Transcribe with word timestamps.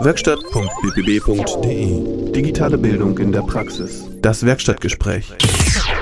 Werkstatt.bbb.de 0.00 2.32
Digitale 2.32 2.76
Bildung 2.76 3.16
in 3.16 3.32
der 3.32 3.40
Praxis. 3.40 4.06
Das 4.20 4.44
Werkstattgespräch. 4.44 5.32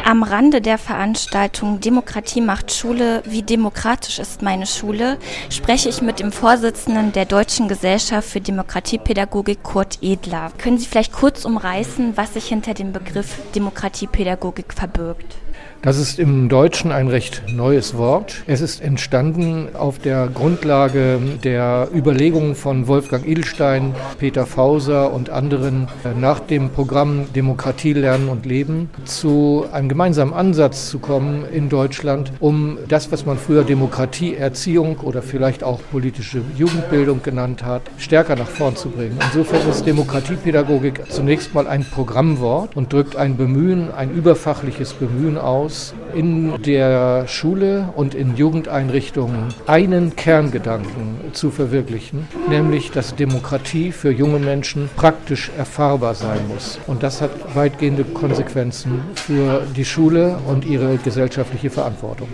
Am 0.04 0.24
Rande 0.24 0.60
der 0.60 0.78
Veranstaltung 0.78 1.80
Demokratie 1.80 2.40
macht 2.40 2.72
Schule, 2.72 3.22
wie 3.24 3.42
demokratisch 3.42 4.18
ist 4.18 4.42
meine 4.42 4.66
Schule, 4.66 5.18
spreche 5.48 5.88
ich 5.88 6.02
mit 6.02 6.18
dem 6.18 6.32
Vorsitzenden 6.32 7.12
der 7.12 7.24
Deutschen 7.24 7.68
Gesellschaft 7.68 8.28
für 8.28 8.40
Demokratiepädagogik, 8.40 9.62
Kurt 9.62 9.98
Edler. 10.02 10.50
Können 10.58 10.78
Sie 10.78 10.86
vielleicht 10.86 11.12
kurz 11.12 11.44
umreißen, 11.44 12.16
was 12.16 12.34
sich 12.34 12.46
hinter 12.46 12.74
dem 12.74 12.92
Begriff 12.92 13.36
Demokratiepädagogik 13.54 14.74
verbirgt? 14.74 15.36
Das 15.82 15.98
ist 15.98 16.18
im 16.18 16.48
Deutschen 16.48 16.90
ein 16.90 17.06
recht 17.06 17.44
neues 17.48 17.96
Wort. 17.96 18.42
Es 18.48 18.60
ist 18.60 18.82
entstanden 18.82 19.68
auf 19.74 20.00
der 20.00 20.26
Grundlage 20.26 21.20
der 21.44 21.88
Überlegungen 21.94 22.56
von 22.56 22.88
Wolfgang 22.88 23.24
Edelstein, 23.26 23.94
Peter 24.18 24.46
Fauser 24.46 25.12
und 25.12 25.30
anderen 25.30 25.86
nach 26.18 26.40
dem 26.40 26.70
Programm 26.70 27.32
Demokratie 27.34 27.92
lernen 27.92 28.28
und 28.28 28.46
leben 28.46 28.90
zu 29.04 29.66
einem 29.70 29.88
gemeinsamen 29.88 30.34
Ansatz 30.34 30.88
zu 30.88 30.98
kommen 30.98 31.44
in 31.52 31.68
Deutschland, 31.68 32.32
um 32.40 32.78
das, 32.88 33.12
was 33.12 33.24
man 33.24 33.38
früher 33.38 33.62
Demokratieerziehung 33.62 34.98
oder 35.00 35.22
vielleicht 35.22 35.62
auch 35.62 35.80
politische 35.92 36.42
Jugendbildung 36.56 37.22
genannt 37.22 37.62
hat, 37.62 37.82
stärker 37.98 38.34
nach 38.34 38.48
vorn 38.48 38.74
zu 38.74 38.88
bringen. 38.88 39.18
Insofern 39.22 39.68
ist 39.68 39.86
Demokratiepädagogik 39.86 41.02
zunächst 41.10 41.54
mal 41.54 41.68
ein 41.68 41.84
Programmwort 41.84 42.76
und 42.76 42.92
drückt 42.92 43.14
ein 43.14 43.36
Bemühen, 43.36 43.92
ein 43.92 44.10
überfachliches 44.10 44.92
Bemühen 44.94 45.38
aus, 45.38 45.65
aus, 45.66 45.94
in 46.14 46.62
der 46.62 47.26
Schule 47.26 47.88
und 47.96 48.14
in 48.14 48.36
Jugendeinrichtungen 48.36 49.48
einen 49.66 50.14
Kerngedanken 50.14 51.32
zu 51.32 51.50
verwirklichen, 51.50 52.28
nämlich 52.48 52.92
dass 52.92 53.16
Demokratie 53.16 53.90
für 53.90 54.12
junge 54.12 54.38
Menschen 54.38 54.88
praktisch 54.96 55.50
erfahrbar 55.58 56.14
sein 56.14 56.46
muss. 56.48 56.78
Und 56.86 57.02
das 57.02 57.20
hat 57.20 57.30
weitgehende 57.54 58.04
Konsequenzen 58.04 59.00
für 59.14 59.62
die 59.76 59.84
Schule 59.84 60.38
und 60.46 60.64
ihre 60.64 60.96
gesellschaftliche 60.98 61.70
Verantwortung. 61.70 62.28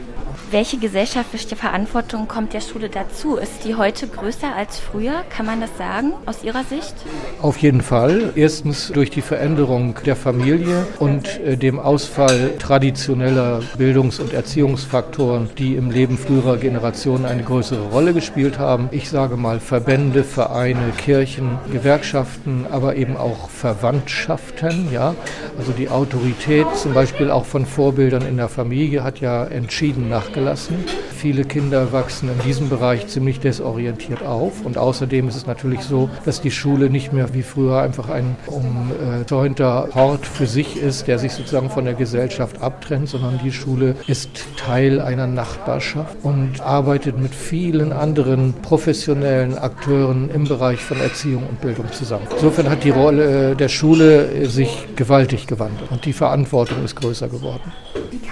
Welche 0.53 0.77
gesellschaftliche 0.77 1.56
Verantwortung 1.56 2.28
kommt 2.28 2.53
der 2.53 2.61
Schule 2.61 2.91
dazu? 2.91 3.36
Ist 3.36 3.64
die 3.64 3.75
heute 3.75 4.06
größer 4.06 4.55
als 4.55 4.78
früher? 4.78 5.25
Kann 5.31 5.47
man 5.47 5.62
das 5.62 5.70
sagen 5.78 6.12
aus 6.27 6.45
Ihrer 6.45 6.62
Sicht? 6.64 6.95
Auf 7.41 7.56
jeden 7.56 7.81
Fall. 7.81 8.34
Erstens 8.34 8.89
durch 8.89 9.08
die 9.08 9.23
Veränderung 9.23 9.97
der 10.05 10.14
Familie 10.14 10.86
und 10.98 11.41
äh, 11.41 11.56
dem 11.56 11.80
Ausfall 11.80 12.58
traditioneller 12.58 13.62
Bildungs- 13.78 14.20
und 14.20 14.34
Erziehungsfaktoren, 14.34 15.48
die 15.56 15.75
im 15.75 15.91
Leben 15.91 16.19
früherer 16.19 16.58
Generationen 16.58 17.25
eine 17.25 17.45
größere 17.45 17.89
Rolle 17.89 18.12
gespielt 18.12 18.58
haben. 18.58 18.91
Ich 18.91 19.08
sage 19.08 19.39
mal 19.39 19.58
Verbände, 19.58 20.23
Vereine, 20.23 20.92
Kirchen, 20.98 21.58
Gewerkschaften, 21.73 22.67
aber 22.70 22.97
eben 22.97 23.17
auch 23.17 23.48
Verwandtschaften. 23.48 24.92
Ja? 24.92 25.14
Also 25.58 25.73
die 25.73 25.89
Autorität 25.89 26.67
zum 26.77 26.92
Beispiel 26.92 27.30
auch 27.30 27.47
von 27.47 27.64
Vorbildern 27.64 28.27
in 28.27 28.36
der 28.36 28.50
Familie 28.50 29.03
hat 29.03 29.20
ja 29.20 29.47
entschieden 29.47 30.11
nachgelassen 30.11 30.42
gelassen. 30.43 30.85
Viele 31.17 31.45
Kinder 31.45 31.93
wachsen 31.93 32.29
in 32.29 32.45
diesem 32.45 32.69
Bereich 32.69 33.07
ziemlich 33.07 33.39
desorientiert 33.39 34.23
auf. 34.23 34.65
Und 34.65 34.77
außerdem 34.77 35.29
ist 35.29 35.37
es 35.37 35.47
natürlich 35.47 35.83
so, 35.83 36.11
dass 36.25 36.41
die 36.41 36.51
Schule 36.51 36.91
nicht 36.91 37.12
mehr 37.12 37.33
wie 37.33 37.43
früher 37.43 37.81
einfach 37.81 38.09
ein 38.09 38.37
umzäunter 38.47 39.89
Hort 39.95 40.27
für 40.27 40.47
sich 40.47 40.77
ist, 40.77 41.07
der 41.07 41.20
sich 41.20 41.33
sozusagen 41.33 41.70
von 41.70 41.85
der 41.85 41.95
Gesellschaft 41.95 42.61
abtrennt, 42.61 43.09
sondern 43.09 43.39
die 43.45 43.53
Schule 43.53 43.95
ist 44.09 44.31
Teil 44.57 45.01
einer 45.01 45.29
Nachbarschaft 45.29 46.17
und 46.25 46.61
arbeitet 46.61 47.20
mit 47.20 47.35
vielen 47.35 47.93
anderen 47.93 48.55
professionellen 48.63 49.57
Akteuren 49.57 50.29
im 50.29 50.45
Bereich 50.45 50.81
von 50.81 51.01
Erziehung 51.01 51.47
und 51.48 51.61
Bildung 51.61 51.87
zusammen. 51.93 52.27
Insofern 52.33 52.69
hat 52.69 52.83
die 52.83 52.91
Rolle 52.91 53.55
der 53.55 53.69
Schule 53.69 54.48
sich 54.48 54.89
gewaltig 54.97 55.47
gewandelt 55.47 55.93
und 55.93 56.05
die 56.05 56.13
Verantwortung 56.13 56.85
ist 56.85 56.97
größer 56.97 57.29
geworden. 57.29 57.73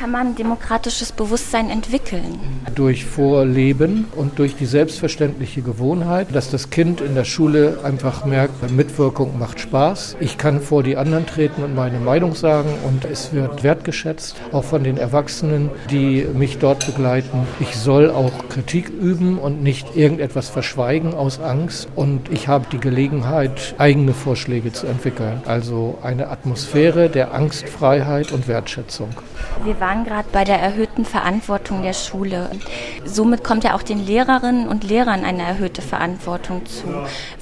Wie 0.01 0.05
kann 0.05 0.13
man 0.13 0.35
demokratisches 0.35 1.13
Bewusstsein 1.13 1.69
entwickeln? 1.69 2.41
Durch 2.75 3.05
Vorleben 3.05 4.07
und 4.17 4.39
durch 4.39 4.57
die 4.57 4.65
selbstverständliche 4.65 5.61
Gewohnheit, 5.61 6.35
dass 6.35 6.51
das 6.51 6.71
Kind 6.71 7.03
in 7.03 7.15
der 7.15 7.25
Schule 7.25 7.81
einfach 7.83 8.25
merkt, 8.25 8.73
Mitwirkung 8.73 9.39
macht 9.39 9.61
Spaß. 9.61 10.17
Ich 10.19 10.39
kann 10.39 10.63
vor 10.63 10.83
die 10.83 10.97
anderen 10.97 11.27
treten 11.27 11.63
und 11.63 11.75
meine 11.75 11.99
Meinung 11.99 12.35
sagen 12.35 12.71
und 12.89 13.05
es 13.05 13.35
wird 13.35 13.63
wertgeschätzt, 13.63 14.37
auch 14.53 14.65
von 14.65 14.85
den 14.85 14.97
Erwachsenen, 14.97 15.69
die 15.91 16.27
mich 16.33 16.57
dort 16.57 16.87
begleiten. 16.87 17.47
Ich 17.59 17.77
soll 17.77 18.09
auch 18.09 18.49
Kritik 18.49 18.89
üben 18.89 19.39
und 19.39 19.63
nicht 19.63 19.97
irgendetwas 19.97 20.49
verschweigen 20.49 21.13
aus 21.13 21.41
Angst 21.41 21.89
und 21.95 22.33
ich 22.33 22.49
habe 22.49 22.65
die 22.73 22.81
Gelegenheit, 22.81 23.75
eigene 23.77 24.15
Vorschläge 24.15 24.73
zu 24.73 24.87
entwickeln. 24.87 25.43
Also 25.45 25.99
eine 26.03 26.29
Atmosphäre 26.29 27.11
der 27.11 27.35
Angstfreiheit 27.35 28.33
und 28.33 28.49
Wertschätzung. 28.49 29.11
Wir 29.63 29.79
waren 29.79 29.90
gerade 29.99 30.29
bei 30.33 30.45
der 30.45 30.61
erhöhten 30.61 31.05
Verantwortung 31.05 31.83
der 31.83 31.93
Schule. 31.93 32.51
Somit 33.05 33.43
kommt 33.43 33.65
ja 33.65 33.75
auch 33.75 33.83
den 33.83 34.05
Lehrerinnen 34.05 34.69
und 34.69 34.85
Lehrern 34.85 35.25
eine 35.25 35.43
erhöhte 35.43 35.83
Verantwortung 35.83 36.65
zu. 36.65 36.87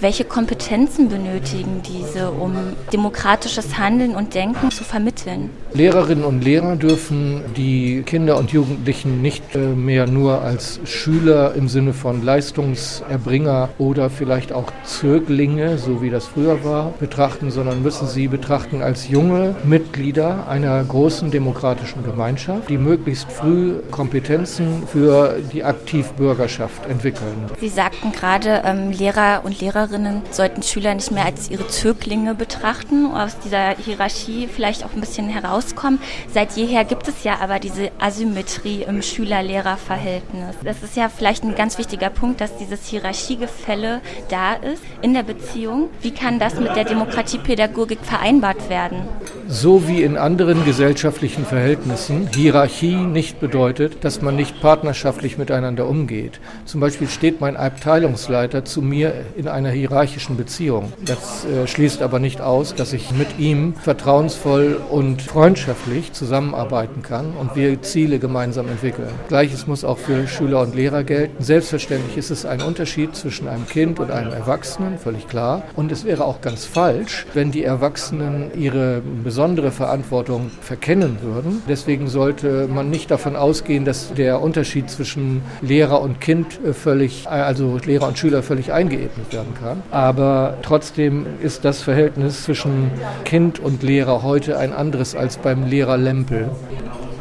Welche 0.00 0.24
Kompetenzen 0.24 1.08
benötigen 1.08 1.82
diese, 1.82 2.30
um 2.30 2.54
demokratisches 2.92 3.76
Handeln 3.78 4.14
und 4.16 4.34
Denken 4.34 4.70
zu 4.70 4.82
vermitteln? 4.82 5.50
Lehrerinnen 5.74 6.24
und 6.24 6.42
Lehrer 6.42 6.76
dürfen 6.76 7.42
die 7.56 8.02
Kinder 8.06 8.38
und 8.38 8.50
Jugendlichen 8.50 9.20
nicht 9.20 9.54
äh, 9.54 9.58
mehr 9.58 10.06
nur 10.06 10.40
als 10.40 10.80
Schüler 10.84 11.54
im 11.54 11.68
Sinne 11.68 11.92
von 11.92 12.22
Leistungserbringer 12.22 13.68
oder 13.76 14.08
vielleicht 14.08 14.52
auch 14.52 14.72
Zöglinge, 14.84 15.76
so 15.76 16.00
wie 16.00 16.08
das 16.08 16.26
früher 16.26 16.64
war, 16.64 16.94
betrachten, 16.98 17.50
sondern 17.50 17.82
müssen 17.82 18.08
sie 18.08 18.28
betrachten 18.28 18.80
als 18.80 19.08
junge 19.08 19.54
Mitglieder 19.64 20.48
einer 20.48 20.82
großen 20.82 21.30
demokratischen 21.30 22.02
Gemeinschaft. 22.04 22.37
Gemeinschaft, 22.38 22.68
die 22.68 22.78
möglichst 22.78 23.30
früh 23.30 23.80
Kompetenzen 23.90 24.86
für 24.86 25.40
die 25.52 25.64
Aktivbürgerschaft 25.64 26.86
entwickeln. 26.86 27.50
Sie 27.60 27.68
sagten 27.68 28.12
gerade, 28.12 28.62
ähm, 28.64 28.90
Lehrer 28.90 29.42
und 29.44 29.60
Lehrerinnen 29.60 30.22
sollten 30.30 30.62
Schüler 30.62 30.94
nicht 30.94 31.10
mehr 31.10 31.24
als 31.24 31.50
ihre 31.50 31.66
Zöglinge 31.66 32.34
betrachten, 32.34 33.06
aus 33.06 33.38
dieser 33.40 33.76
Hierarchie 33.76 34.48
vielleicht 34.48 34.84
auch 34.84 34.92
ein 34.94 35.00
bisschen 35.00 35.28
herauskommen. 35.28 36.00
Seit 36.32 36.52
jeher 36.52 36.84
gibt 36.84 37.08
es 37.08 37.24
ja 37.24 37.38
aber 37.40 37.58
diese 37.58 37.90
Asymmetrie 37.98 38.82
im 38.82 39.02
Schüler-Lehrer-Verhältnis. 39.02 40.56
Das 40.64 40.82
ist 40.82 40.96
ja 40.96 41.08
vielleicht 41.08 41.44
ein 41.44 41.54
ganz 41.54 41.78
wichtiger 41.78 42.10
Punkt, 42.10 42.40
dass 42.40 42.56
dieses 42.56 42.86
Hierarchiegefälle 42.86 44.00
da 44.28 44.54
ist 44.54 44.82
in 45.02 45.14
der 45.14 45.22
Beziehung. 45.22 45.90
Wie 46.02 46.12
kann 46.12 46.38
das 46.38 46.58
mit 46.58 46.74
der 46.76 46.84
Demokratiepädagogik 46.84 48.00
vereinbart 48.02 48.68
werden? 48.68 49.08
So 49.50 49.88
wie 49.88 50.02
in 50.02 50.18
anderen 50.18 50.62
gesellschaftlichen 50.66 51.46
Verhältnissen 51.46 52.28
Hierarchie 52.34 52.96
nicht 52.96 53.40
bedeutet, 53.40 54.04
dass 54.04 54.20
man 54.20 54.36
nicht 54.36 54.60
partnerschaftlich 54.60 55.38
miteinander 55.38 55.88
umgeht. 55.88 56.38
Zum 56.66 56.82
Beispiel 56.82 57.08
steht 57.08 57.40
mein 57.40 57.56
Abteilungsleiter 57.56 58.66
zu 58.66 58.82
mir 58.82 59.14
in 59.36 59.48
einer 59.48 59.70
hierarchischen 59.70 60.36
Beziehung. 60.36 60.92
Das 61.02 61.46
äh, 61.46 61.66
schließt 61.66 62.02
aber 62.02 62.18
nicht 62.18 62.42
aus, 62.42 62.74
dass 62.74 62.92
ich 62.92 63.10
mit 63.12 63.38
ihm 63.38 63.72
vertrauensvoll 63.72 64.82
und 64.90 65.22
freundschaftlich 65.22 66.12
zusammenarbeiten 66.12 67.00
kann 67.00 67.32
und 67.32 67.56
wir 67.56 67.80
Ziele 67.80 68.18
gemeinsam 68.18 68.68
entwickeln. 68.68 69.08
Gleiches 69.28 69.66
muss 69.66 69.82
auch 69.82 69.96
für 69.96 70.28
Schüler 70.28 70.60
und 70.60 70.74
Lehrer 70.74 71.04
gelten. 71.04 71.42
Selbstverständlich 71.42 72.18
ist 72.18 72.30
es 72.30 72.44
ein 72.44 72.60
Unterschied 72.60 73.16
zwischen 73.16 73.48
einem 73.48 73.66
Kind 73.66 73.98
und 73.98 74.10
einem 74.10 74.30
Erwachsenen, 74.30 74.98
völlig 74.98 75.26
klar. 75.26 75.62
Und 75.74 75.90
es 75.90 76.04
wäre 76.04 76.26
auch 76.26 76.42
ganz 76.42 76.66
falsch, 76.66 77.24
wenn 77.32 77.50
die 77.50 77.64
Erwachsenen 77.64 78.50
ihre 78.54 79.00
besondere 79.38 79.70
Verantwortung 79.70 80.50
verkennen 80.60 81.18
würden. 81.22 81.62
Deswegen 81.68 82.08
sollte 82.08 82.66
man 82.66 82.90
nicht 82.90 83.08
davon 83.08 83.36
ausgehen, 83.36 83.84
dass 83.84 84.12
der 84.12 84.42
Unterschied 84.42 84.90
zwischen 84.90 85.42
Lehrer 85.60 86.00
und 86.00 86.20
Kind 86.20 86.58
völlig, 86.72 87.28
also 87.28 87.78
Lehrer 87.84 88.08
und 88.08 88.18
Schüler 88.18 88.42
völlig 88.42 88.72
eingeebnet 88.72 89.32
werden 89.32 89.54
kann. 89.54 89.84
Aber 89.92 90.54
trotzdem 90.62 91.24
ist 91.40 91.64
das 91.64 91.82
Verhältnis 91.82 92.42
zwischen 92.42 92.90
Kind 93.24 93.60
und 93.60 93.84
Lehrer 93.84 94.24
heute 94.24 94.58
ein 94.58 94.72
anderes 94.72 95.14
als 95.14 95.36
beim 95.36 95.68
Lehrer 95.68 95.98
Lempel 95.98 96.50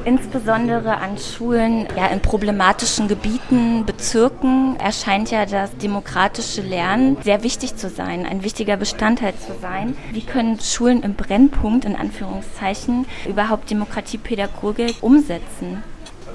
insbesondere 0.08 0.98
an 0.98 1.18
Schulen 1.18 1.86
ja, 1.98 2.08
in 2.08 2.22
problematischen 2.22 3.10
Gebieten, 3.10 3.86
Bezirken 3.86 4.80
erscheint 4.80 5.32
ja 5.32 5.46
das 5.46 5.76
demokratische 5.76 6.62
Lernen 6.62 7.18
sehr 7.24 7.44
wichtig 7.44 7.76
zu 7.76 7.90
sein, 7.90 8.26
ein 8.26 8.42
wichtiger 8.42 8.78
Bestandteil 8.78 9.34
zu 9.36 9.52
sein. 9.62 9.98
Wie 10.14 10.22
können 10.22 10.62
Schulen 10.62 11.04
im 11.04 11.16
Brennpunkt 11.16 11.84
in 11.84 11.98
Anführungszeichen 11.98 13.06
überhaupt 13.28 13.70
Demokratiepädagogik 13.70 14.96
umsetzen? 15.02 15.84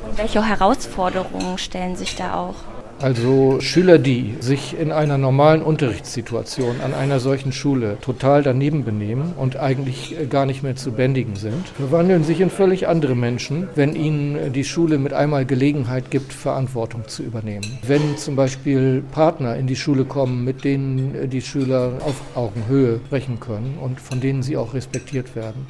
Und 0.06 0.18
welche 0.18 0.46
Herausforderungen 0.46 1.56
stellen 1.56 1.96
sich 1.96 2.14
da 2.14 2.34
auch? 2.34 2.81
Also 3.00 3.60
Schüler, 3.60 3.98
die 3.98 4.34
sich 4.40 4.78
in 4.78 4.92
einer 4.92 5.18
normalen 5.18 5.62
Unterrichtssituation 5.62 6.80
an 6.80 6.94
einer 6.94 7.18
solchen 7.18 7.52
Schule 7.52 7.98
total 8.00 8.42
daneben 8.42 8.84
benehmen 8.84 9.34
und 9.36 9.56
eigentlich 9.56 10.16
gar 10.30 10.46
nicht 10.46 10.62
mehr 10.62 10.76
zu 10.76 10.92
bändigen 10.92 11.34
sind, 11.34 11.68
verwandeln 11.68 12.22
sich 12.22 12.40
in 12.40 12.50
völlig 12.50 12.86
andere 12.86 13.16
Menschen, 13.16 13.68
wenn 13.74 13.96
ihnen 13.96 14.52
die 14.52 14.64
Schule 14.64 14.98
mit 14.98 15.12
einmal 15.12 15.44
Gelegenheit 15.46 16.10
gibt, 16.10 16.32
Verantwortung 16.32 17.08
zu 17.08 17.22
übernehmen. 17.22 17.78
Wenn 17.86 18.16
zum 18.16 18.36
Beispiel 18.36 19.02
Partner 19.10 19.56
in 19.56 19.66
die 19.66 19.76
Schule 19.76 20.04
kommen, 20.04 20.44
mit 20.44 20.64
denen 20.64 21.28
die 21.28 21.42
Schüler 21.42 21.98
auf 22.00 22.20
Augenhöhe 22.36 23.00
sprechen 23.06 23.40
können 23.40 23.78
und 23.80 24.00
von 24.00 24.20
denen 24.20 24.42
sie 24.42 24.56
auch 24.56 24.74
respektiert 24.74 25.34
werden. 25.34 25.66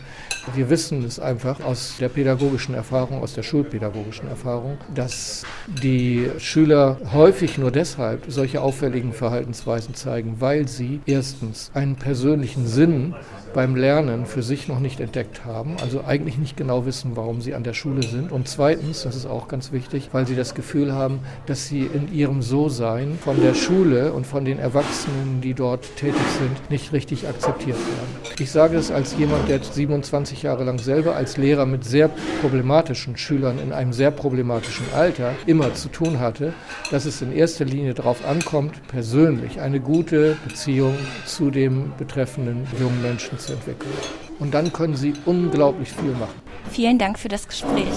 Wir 0.54 0.68
wissen 0.70 1.04
es 1.04 1.20
einfach 1.20 1.60
aus 1.64 1.94
der 2.00 2.08
pädagogischen 2.08 2.74
Erfahrung, 2.74 3.22
aus 3.22 3.34
der 3.34 3.44
schulpädagogischen 3.44 4.28
Erfahrung, 4.28 4.76
dass 4.92 5.44
die 5.82 6.28
Schüler 6.38 6.96
häufig 7.12 7.58
nur 7.58 7.70
deshalb 7.70 8.24
solche 8.28 8.60
auffälligen 8.60 9.12
Verhaltensweisen 9.12 9.94
zeigen, 9.94 10.36
weil 10.40 10.68
sie 10.68 11.00
erstens 11.06 11.70
einen 11.74 11.96
persönlichen 11.96 12.66
Sinn 12.66 13.14
beim 13.52 13.76
Lernen 13.76 14.26
für 14.26 14.42
sich 14.42 14.68
noch 14.68 14.80
nicht 14.80 15.00
entdeckt 15.00 15.44
haben, 15.44 15.76
also 15.82 16.04
eigentlich 16.04 16.38
nicht 16.38 16.56
genau 16.56 16.86
wissen, 16.86 17.12
warum 17.16 17.40
sie 17.40 17.54
an 17.54 17.64
der 17.64 17.74
Schule 17.74 18.02
sind. 18.02 18.32
Und 18.32 18.48
zweitens, 18.48 19.02
das 19.02 19.14
ist 19.14 19.26
auch 19.26 19.48
ganz 19.48 19.72
wichtig, 19.72 20.08
weil 20.12 20.26
sie 20.26 20.36
das 20.36 20.54
Gefühl 20.54 20.92
haben, 20.92 21.20
dass 21.46 21.68
sie 21.68 21.82
in 21.82 22.12
ihrem 22.12 22.42
So-Sein 22.42 23.18
von 23.22 23.40
der 23.40 23.54
Schule 23.54 24.12
und 24.12 24.26
von 24.26 24.44
den 24.44 24.58
Erwachsenen, 24.58 25.40
die 25.42 25.54
dort 25.54 25.96
tätig 25.96 26.22
sind, 26.38 26.70
nicht 26.70 26.92
richtig 26.92 27.28
akzeptiert 27.28 27.76
werden. 27.76 28.32
Ich 28.38 28.50
sage 28.50 28.76
es 28.76 28.90
als 28.90 29.16
jemand, 29.16 29.48
der 29.48 29.62
27 29.62 30.42
Jahre 30.42 30.64
lang 30.64 30.78
selber 30.78 31.14
als 31.14 31.36
Lehrer 31.36 31.66
mit 31.66 31.84
sehr 31.84 32.10
problematischen 32.40 33.16
Schülern 33.16 33.58
in 33.58 33.72
einem 33.72 33.92
sehr 33.92 34.10
problematischen 34.10 34.86
Alter 34.94 35.34
immer 35.46 35.74
zu 35.74 35.88
tun 35.88 36.20
hatte, 36.20 36.54
dass 37.02 37.16
es 37.16 37.22
in 37.22 37.32
erster 37.32 37.64
Linie 37.64 37.94
darauf 37.94 38.24
ankommt, 38.24 38.80
persönlich 38.86 39.60
eine 39.60 39.80
gute 39.80 40.36
Beziehung 40.46 40.94
zu 41.26 41.50
dem 41.50 41.92
betreffenden 41.98 42.64
jungen 42.78 43.02
Menschen 43.02 43.40
zu 43.40 43.54
entwickeln. 43.54 43.90
Und 44.38 44.54
dann 44.54 44.72
können 44.72 44.94
Sie 44.94 45.14
unglaublich 45.24 45.90
viel 45.90 46.12
machen. 46.12 46.40
Vielen 46.70 47.00
Dank 47.00 47.18
für 47.18 47.26
das 47.26 47.48
Gespräch. 47.48 47.88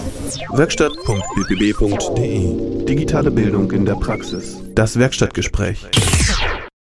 Werkstatt.bbb.de 0.53 2.85
Digitale 2.85 3.29
Bildung 3.29 3.71
in 3.71 3.85
der 3.85 3.93
Praxis. 3.93 4.57
Das 4.73 4.97
Werkstattgespräch. 4.97 5.85